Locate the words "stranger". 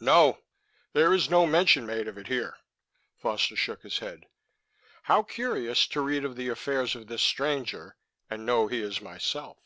7.22-7.96